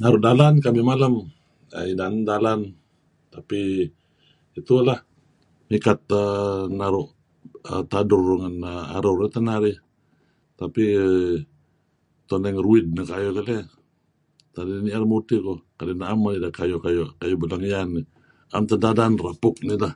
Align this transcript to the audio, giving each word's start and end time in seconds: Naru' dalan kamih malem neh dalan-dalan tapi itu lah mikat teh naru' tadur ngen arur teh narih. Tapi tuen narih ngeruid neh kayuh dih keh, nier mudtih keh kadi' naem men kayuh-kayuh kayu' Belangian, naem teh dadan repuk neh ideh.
Naru' 0.00 0.22
dalan 0.26 0.54
kamih 0.64 0.84
malem 0.90 1.14
neh 1.70 1.94
dalan-dalan 2.00 2.60
tapi 3.34 3.60
itu 4.60 4.74
lah 4.88 4.98
mikat 5.70 5.98
teh 6.10 6.60
naru' 6.80 7.10
tadur 7.92 8.24
ngen 8.40 8.56
arur 8.96 9.18
teh 9.34 9.42
narih. 9.48 9.78
Tapi 10.60 10.82
tuen 12.26 12.40
narih 12.42 12.54
ngeruid 12.54 12.86
neh 12.96 13.06
kayuh 13.12 13.32
dih 13.36 13.44
keh, 13.50 13.62
nier 14.86 15.04
mudtih 15.10 15.40
keh 15.46 15.58
kadi' 15.78 15.98
naem 16.00 16.18
men 16.22 16.34
kayuh-kayuh 16.58 17.08
kayu' 17.20 17.40
Belangian, 17.40 17.88
naem 18.50 18.64
teh 18.70 18.78
dadan 18.84 19.12
repuk 19.26 19.56
neh 19.66 19.76
ideh. 19.78 19.94